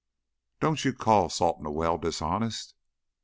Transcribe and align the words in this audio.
"Don't 0.59 0.83
you 0.83 0.93
call 0.93 1.29
salting 1.29 1.67
a 1.67 1.71
well 1.71 1.99
dishonest?" 1.99 2.73